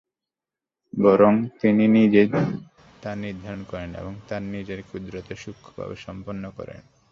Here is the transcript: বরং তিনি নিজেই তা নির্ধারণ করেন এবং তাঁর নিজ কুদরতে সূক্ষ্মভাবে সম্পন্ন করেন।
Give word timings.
বরং 0.93 1.33
তিনি 1.61 1.83
নিজেই 1.87 2.27
তা 3.03 3.11
নির্ধারণ 3.15 3.61
করেন 3.63 3.89
এবং 3.95 4.13
তাঁর 4.27 4.43
নিজ 4.51 4.67
কুদরতে 4.89 5.33
সূক্ষ্মভাবে 5.35 5.95
সম্পন্ন 6.05 6.43
করেন। 6.57 6.79